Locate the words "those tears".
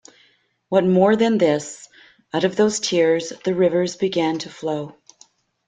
2.55-3.29